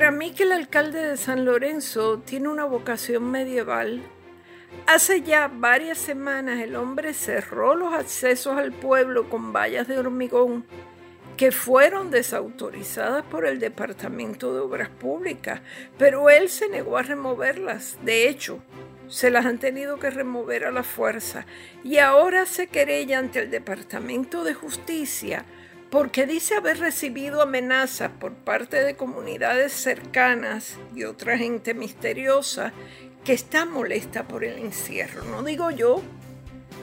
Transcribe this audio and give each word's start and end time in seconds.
Para 0.00 0.12
mí 0.12 0.30
que 0.30 0.44
el 0.44 0.52
alcalde 0.52 0.98
de 1.08 1.18
San 1.18 1.44
Lorenzo 1.44 2.20
tiene 2.20 2.48
una 2.48 2.64
vocación 2.64 3.30
medieval. 3.30 4.00
Hace 4.86 5.20
ya 5.20 5.48
varias 5.52 5.98
semanas 5.98 6.58
el 6.60 6.74
hombre 6.74 7.12
cerró 7.12 7.74
los 7.74 7.92
accesos 7.92 8.56
al 8.56 8.72
pueblo 8.72 9.28
con 9.28 9.52
vallas 9.52 9.86
de 9.88 9.98
hormigón 9.98 10.64
que 11.36 11.52
fueron 11.52 12.10
desautorizadas 12.10 13.26
por 13.26 13.44
el 13.44 13.60
Departamento 13.60 14.54
de 14.54 14.60
Obras 14.60 14.88
Públicas, 14.88 15.60
pero 15.98 16.30
él 16.30 16.48
se 16.48 16.70
negó 16.70 16.96
a 16.96 17.02
removerlas. 17.02 17.98
De 18.02 18.26
hecho, 18.26 18.62
se 19.06 19.28
las 19.28 19.44
han 19.44 19.58
tenido 19.58 19.98
que 19.98 20.08
remover 20.08 20.64
a 20.64 20.70
la 20.70 20.82
fuerza 20.82 21.44
y 21.84 21.98
ahora 21.98 22.46
se 22.46 22.68
querella 22.68 23.18
ante 23.18 23.40
el 23.40 23.50
Departamento 23.50 24.44
de 24.44 24.54
Justicia 24.54 25.44
porque 25.90 26.26
dice 26.26 26.54
haber 26.54 26.78
recibido 26.78 27.42
amenazas 27.42 28.10
por 28.20 28.32
parte 28.32 28.82
de 28.82 28.96
comunidades 28.96 29.72
cercanas 29.72 30.76
y 30.94 31.04
otra 31.04 31.36
gente 31.36 31.74
misteriosa 31.74 32.72
que 33.24 33.32
está 33.32 33.66
molesta 33.66 34.26
por 34.28 34.44
el 34.44 34.58
encierro. 34.58 35.24
No 35.24 35.42
digo 35.42 35.70
yo, 35.70 36.02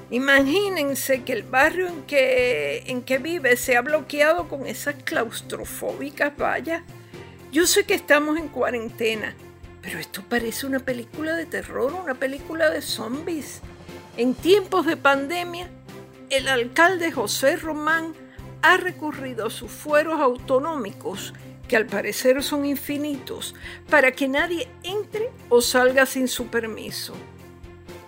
Imagínense 0.09 1.23
que 1.23 1.33
el 1.33 1.43
barrio 1.43 1.87
en 1.87 2.03
que, 2.03 2.83
en 2.87 3.01
que 3.01 3.17
vive 3.17 3.57
se 3.57 3.75
ha 3.75 3.81
bloqueado 3.81 4.47
con 4.47 4.65
esas 4.65 4.95
claustrofóbicas 5.03 6.37
vallas. 6.37 6.81
Yo 7.51 7.67
sé 7.67 7.85
que 7.85 7.93
estamos 7.93 8.37
en 8.37 8.47
cuarentena, 8.47 9.35
pero 9.81 9.99
esto 9.99 10.23
parece 10.27 10.65
una 10.65 10.79
película 10.79 11.35
de 11.35 11.45
terror, 11.45 11.93
una 11.93 12.13
película 12.13 12.69
de 12.69 12.81
zombies. 12.81 13.61
En 14.15 14.33
tiempos 14.33 14.85
de 14.85 14.95
pandemia, 14.95 15.69
el 16.29 16.47
alcalde 16.47 17.11
José 17.11 17.57
Román 17.57 18.13
ha 18.73 18.77
recurrido 18.77 19.47
a 19.47 19.49
sus 19.49 19.71
fueros 19.71 20.19
autonómicos, 20.19 21.33
que 21.67 21.75
al 21.75 21.85
parecer 21.85 22.43
son 22.43 22.65
infinitos, 22.65 23.55
para 23.89 24.11
que 24.11 24.27
nadie 24.27 24.67
entre 24.83 25.29
o 25.49 25.61
salga 25.61 26.05
sin 26.05 26.27
su 26.27 26.47
permiso 26.47 27.13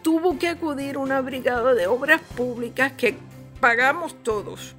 tuvo 0.02 0.40
que 0.40 0.48
acudir 0.48 0.98
una 0.98 1.22
brigada 1.22 1.74
de 1.74 1.88
obras 1.88 2.22
públicas 2.36 2.94
que 2.94 3.16
pagamos 3.60 4.16
todos, 4.24 4.76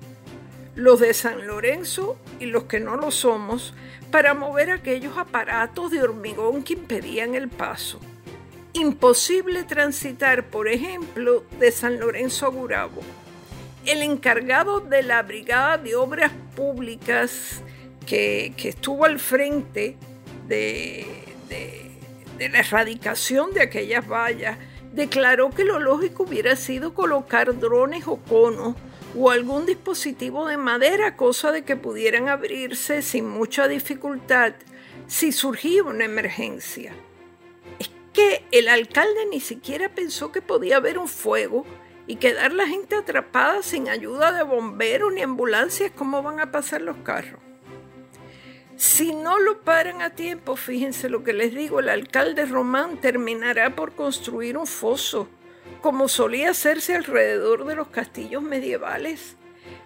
los 0.74 1.00
de 1.00 1.14
San 1.14 1.46
Lorenzo 1.46 2.16
y 2.38 2.46
los 2.46 2.64
que 2.64 2.80
no 2.80 2.96
lo 2.96 3.10
somos, 3.10 3.74
para 4.10 4.34
mover 4.34 4.70
aquellos 4.70 5.16
aparatos 5.18 5.90
de 5.90 6.02
hormigón 6.02 6.62
que 6.62 6.72
impedían 6.72 7.34
el 7.34 7.48
paso. 7.48 8.00
Imposible 8.72 9.64
transitar, 9.64 10.46
por 10.46 10.68
ejemplo, 10.68 11.44
de 11.58 11.70
San 11.70 12.00
Lorenzo 12.00 12.46
a 12.46 12.50
Gurabo. 12.50 13.02
El 13.86 14.02
encargado 14.02 14.80
de 14.80 15.02
la 15.02 15.22
Brigada 15.22 15.78
de 15.78 15.96
Obras 15.96 16.32
Públicas 16.54 17.62
que, 18.06 18.52
estuvo 18.56 19.04
al 19.04 19.18
frente 19.18 19.96
de, 20.46 21.06
la 22.38 22.58
erradicación 22.58 23.52
de 23.52 23.62
aquellas 23.62 24.06
vallas 24.06 24.58
declaró 24.92 25.50
que 25.50 25.64
lo 25.64 25.78
lógico 25.78 26.24
hubiera 26.24 26.56
sido 26.56 26.94
colocar 26.94 27.58
drones 27.58 28.06
o 28.06 28.16
conos 28.16 28.74
o 29.16 29.30
algún 29.30 29.66
dispositivo 29.66 30.46
de 30.46 30.56
madera, 30.56 31.16
cosa 31.16 31.52
de 31.52 31.62
que 31.62 31.76
pudieran 31.76 32.28
abrirse 32.28 33.02
sin 33.02 33.28
mucha 33.28 33.68
dificultad 33.68 34.54
si 35.06 35.32
surgía 35.32 35.82
una 35.82 36.04
emergencia. 36.04 36.92
Es 37.78 37.90
que 38.12 38.44
el 38.52 38.68
alcalde 38.68 39.26
ni 39.30 39.40
siquiera 39.40 39.88
pensó 39.88 40.32
que 40.32 40.42
podía 40.42 40.76
haber 40.76 40.98
un 40.98 41.08
fuego 41.08 41.64
y 42.10 42.16
quedar 42.16 42.52
la 42.52 42.66
gente 42.66 42.96
atrapada 42.96 43.62
sin 43.62 43.88
ayuda 43.88 44.32
de 44.32 44.42
bomberos 44.42 45.12
ni 45.12 45.22
ambulancias, 45.22 45.92
¿cómo 45.94 46.24
van 46.24 46.40
a 46.40 46.50
pasar 46.50 46.82
los 46.82 46.96
carros? 47.04 47.38
Si 48.74 49.14
no 49.14 49.38
lo 49.38 49.60
paran 49.60 50.02
a 50.02 50.10
tiempo, 50.10 50.56
fíjense 50.56 51.08
lo 51.08 51.22
que 51.22 51.32
les 51.32 51.54
digo, 51.54 51.78
el 51.78 51.88
alcalde 51.88 52.46
Román 52.46 53.00
terminará 53.00 53.76
por 53.76 53.94
construir 53.94 54.56
un 54.56 54.66
foso, 54.66 55.28
como 55.82 56.08
solía 56.08 56.50
hacerse 56.50 56.96
alrededor 56.96 57.64
de 57.64 57.76
los 57.76 57.86
castillos 57.90 58.42
medievales. 58.42 59.36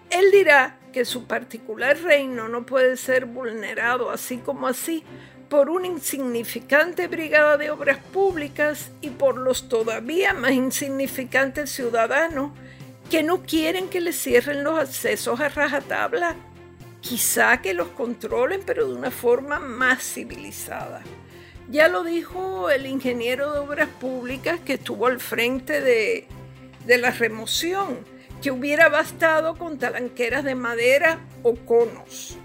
Él 0.09 0.31
dirá 0.31 0.79
que 0.93 1.05
su 1.05 1.27
particular 1.27 1.95
reino 2.01 2.49
no 2.49 2.65
puede 2.65 2.97
ser 2.97 3.27
vulnerado 3.27 4.09
así 4.09 4.37
como 4.37 4.65
así 4.65 5.03
por 5.49 5.69
una 5.69 5.87
insignificante 5.87 7.07
brigada 7.07 7.57
de 7.57 7.69
obras 7.69 7.99
públicas 8.11 8.91
y 9.01 9.09
por 9.09 9.37
los 9.37 9.69
todavía 9.69 10.33
más 10.33 10.51
insignificantes 10.51 11.71
ciudadanos 11.71 12.51
que 13.09 13.23
no 13.23 13.43
quieren 13.43 13.89
que 13.89 14.01
le 14.01 14.13
cierren 14.13 14.63
los 14.63 14.79
accesos 14.79 15.39
a 15.39 15.49
rajatabla 15.49 16.35
quizá 17.05 17.61
que 17.61 17.75
los 17.75 17.89
controlen, 17.89 18.61
pero 18.65 18.87
de 18.87 18.95
una 18.95 19.11
forma 19.11 19.59
más 19.59 20.01
civilizada. 20.01 21.03
Ya 21.69 21.87
lo 21.87 22.03
dijo 22.03 22.71
el 22.71 22.87
ingeniero 22.87 23.53
de 23.53 23.59
obras 23.59 23.89
públicas 23.99 24.59
que 24.59 24.73
estuvo 24.73 25.05
al 25.05 25.19
frente 25.19 25.81
de, 25.81 26.27
de 26.85 26.97
la 26.97 27.11
remoción, 27.11 27.99
que 28.41 28.49
hubiera 28.49 28.89
bastado 28.89 29.55
con 29.55 29.77
talanqueras 29.77 30.43
de 30.43 30.55
madera 30.55 31.19
o 31.43 31.53
conos. 31.55 32.37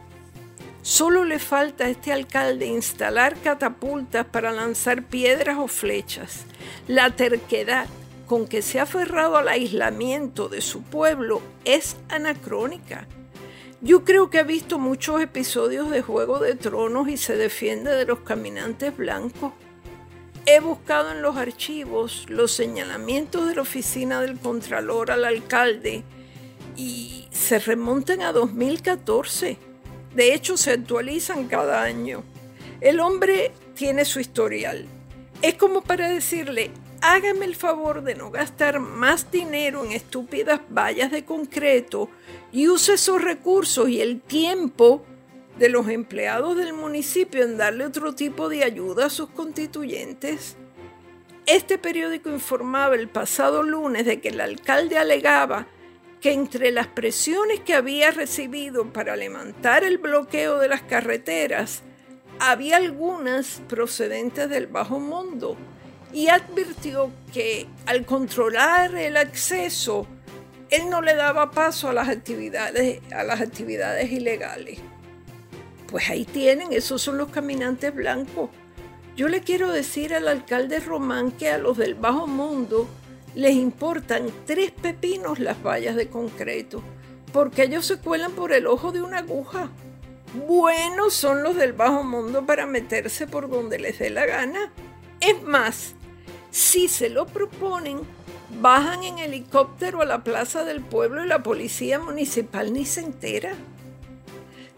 Solo 0.83 1.25
le 1.25 1.39
falta 1.39 1.85
a 1.85 1.91
este 1.91 2.13
alcalde 2.13 2.67
instalar 2.67 3.37
catapultas 3.37 4.25
para 4.27 4.51
lanzar 4.51 5.03
piedras 5.03 5.59
o 5.59 5.69
flechas. 5.69 6.47
La 6.89 7.11
terquedad 7.11 7.87
con 8.27 8.47
que 8.47 8.63
se 8.63 8.79
ha 8.79 8.85
aferrado 8.85 9.37
al 9.37 9.49
aislamiento 9.49 10.49
de 10.49 10.63
su 10.63 10.83
pueblo 10.83 11.43
es 11.65 11.97
anacrónica. 12.09 13.07
Yo 13.83 14.05
creo 14.05 14.31
que 14.31 14.39
ha 14.39 14.45
visto 14.45 14.79
muchos 14.79 15.21
episodios 15.21 15.91
de 15.91 16.01
Juego 16.01 16.39
de 16.39 16.55
Tronos 16.55 17.09
y 17.09 17.17
se 17.17 17.37
defiende 17.37 17.91
de 17.91 18.05
los 18.05 18.21
caminantes 18.21 18.97
blancos. 18.97 19.53
He 20.47 20.61
buscado 20.61 21.13
en 21.13 21.23
los 21.23 21.37
archivos 21.37 22.27
los 22.29 22.53
señalamientos 22.53 23.49
de 23.49 23.55
la 23.55 23.63
oficina 23.63 24.21
del 24.21 24.39
Contralor 24.39 25.11
al 25.11 25.25
alcalde 25.25 26.05
y 26.77 27.27
se 27.31 27.59
remontan 27.59 28.23
a 28.23 28.33
2014. 28.33 29.70
De 30.15 30.35
hecho, 30.35 30.57
se 30.57 30.73
actualizan 30.73 31.47
cada 31.49 31.83
año. 31.83 32.25
El 32.81 33.01
hombre 33.01 33.53
tiene 33.75 34.05
su 34.05 34.21
historial. 34.21 34.87
Es 35.43 35.55
como 35.55 35.83
para 35.83 36.09
decirle, 36.09 36.71
hágame 37.01 37.47
el 37.47 37.57
favor 37.57 38.03
de 38.03 38.15
no 38.15 38.31
gastar 38.31 38.81
más 38.81 39.31
dinero 39.31 39.85
en 39.85 39.93
estúpidas 39.93 40.61
vallas 40.71 41.11
de 41.11 41.25
concreto 41.25 42.11
y 42.53 42.69
use 42.69 42.95
esos 42.95 43.23
recursos 43.23 43.89
y 43.89 44.01
el 44.01 44.21
tiempo 44.21 45.05
de 45.59 45.69
los 45.69 45.89
empleados 45.89 46.57
del 46.57 46.73
municipio 46.73 47.45
en 47.45 47.59
darle 47.59 47.85
otro 47.85 48.15
tipo 48.15 48.49
de 48.49 48.65
ayuda 48.65 49.07
a 49.07 49.11
sus 49.11 49.29
constituyentes. 49.31 50.57
Este 51.47 51.79
periódico 51.79 52.31
informaba 52.31 52.95
el 52.95 53.09
pasado 53.09 53.63
lunes 53.63 54.07
de 54.07 54.21
que 54.21 54.29
el 54.29 54.41
alcalde 54.41 54.99
alegaba 54.99 55.67
que 56.21 56.33
entre 56.33 56.71
las 56.71 56.87
presiones 56.87 57.61
que 57.61 57.75
había 57.75 58.11
recibido 58.11 58.93
para 58.93 59.17
levantar 59.17 59.85
el 59.85 59.99
bloqueo 59.99 60.59
de 60.59 60.69
las 60.69 60.83
carreteras, 60.83 61.83
había 62.39 62.77
algunas 62.77 63.63
procedentes 63.69 64.49
del 64.49 64.67
bajo 64.67 64.99
mundo 64.99 65.57
y 66.13 66.29
advirtió 66.29 67.11
que 67.33 67.67
al 67.87 68.05
controlar 68.05 68.95
el 68.95 69.17
acceso 69.17 70.07
él 70.71 70.89
no 70.89 71.01
le 71.03 71.15
daba 71.15 71.51
paso 71.51 71.89
a 71.89 71.93
las 71.93 72.09
actividades, 72.09 73.01
a 73.13 73.25
las 73.25 73.41
actividades 73.41 74.11
ilegales. 74.13 74.79
Pues 75.89 76.09
ahí 76.11 76.25
tienen, 76.25 76.73
esos 76.73 77.03
son 77.03 77.19
los 77.19 77.31
caminantes 77.31 77.95
blancos. 77.95 78.51
Yo 79.17 79.29
le 79.29 79.41
quiero 79.41 79.73
decir 79.73 80.15
al 80.15 80.29
alcalde 80.29 80.79
Román 80.79 81.33
que 81.33 81.51
a 81.51 81.59
los 81.59 81.77
del 81.77 81.95
bajo 81.95 82.27
mundo 82.27 82.89
les 83.35 83.55
importan 83.55 84.27
tres 84.47 84.71
pepinos 84.71 85.39
las 85.39 85.63
vallas 85.63 85.97
de 85.97 86.09
concreto, 86.09 86.83
porque 87.33 87.65
ellos 87.65 87.87
se 87.87 87.99
cuelan 87.99 88.33
por 88.33 88.53
el 88.53 88.67
ojo 88.67 88.93
de 88.93 89.03
una 89.03 89.19
aguja. 89.19 89.71
Buenos 90.47 91.15
son 91.15 91.43
los 91.43 91.57
del 91.57 91.73
bajo 91.73 92.05
mundo 92.05 92.47
para 92.47 92.67
meterse 92.67 93.27
por 93.27 93.49
donde 93.49 93.79
les 93.79 93.99
dé 93.99 94.11
la 94.11 94.27
gana. 94.27 94.73
Es 95.21 95.43
más, 95.43 95.95
si 96.51 96.89
se 96.89 97.11
lo 97.11 97.27
proponen, 97.27 98.01
Bajan 98.59 99.05
en 99.05 99.19
helicóptero 99.19 100.03
a 100.03 100.05
la 100.05 100.25
plaza 100.25 100.65
del 100.65 100.81
pueblo 100.81 101.25
y 101.25 101.29
la 101.29 101.43
policía 101.43 101.99
municipal 101.99 102.73
ni 102.73 102.85
se 102.85 103.01
entera. 103.01 103.53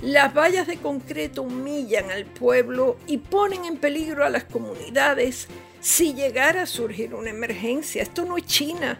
Las 0.00 0.34
vallas 0.34 0.66
de 0.66 0.76
concreto 0.76 1.42
humillan 1.42 2.10
al 2.10 2.26
pueblo 2.26 2.96
y 3.06 3.18
ponen 3.18 3.64
en 3.64 3.78
peligro 3.78 4.24
a 4.24 4.30
las 4.30 4.44
comunidades 4.44 5.48
si 5.82 6.14
llegara 6.14 6.62
a 6.62 6.66
surgir 6.66 7.12
una 7.12 7.30
emergencia. 7.30 8.02
Esto 8.02 8.24
no 8.24 8.38
es 8.38 8.46
China, 8.46 8.98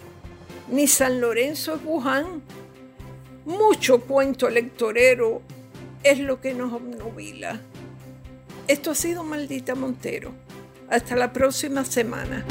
ni 0.68 0.86
San 0.86 1.20
Lorenzo 1.20 1.76
es 1.76 1.80
Wuhan. 1.84 2.42
Mucho 3.46 4.00
cuento 4.00 4.48
electorero 4.48 5.40
es 6.02 6.18
lo 6.18 6.40
que 6.40 6.52
nos 6.52 6.72
obnubila. 6.72 7.60
Esto 8.68 8.90
ha 8.90 8.94
sido 8.94 9.24
Maldita 9.24 9.74
Montero. 9.74 10.32
Hasta 10.90 11.16
la 11.16 11.32
próxima 11.32 11.84
semana. 11.84 12.44